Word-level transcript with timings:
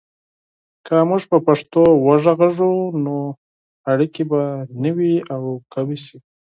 که 0.85 0.95
موږ 1.09 1.21
په 1.31 1.37
پښتو 1.47 1.81
وغږیږو، 2.05 2.71
نو 3.03 3.15
اړیکې 3.91 4.23
به 4.31 4.41
نوي 4.83 5.13
او 5.33 5.41
قوي 5.73 5.97
سي. 6.05 6.17